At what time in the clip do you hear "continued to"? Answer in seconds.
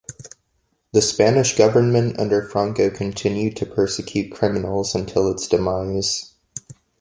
2.89-3.67